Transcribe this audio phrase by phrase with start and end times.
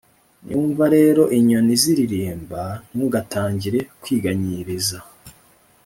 [0.43, 2.61] Niwumva rero inyoni ziririmba
[2.95, 4.99] ntugatangire kwiganyiriza